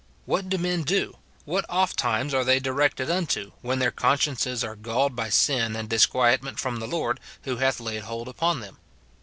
[0.25, 5.15] What do men do, what ofttimes are they directed unto, when their consciences are galled
[5.15, 8.77] by sin and disquietment from the Lord, who hath laid hold upon them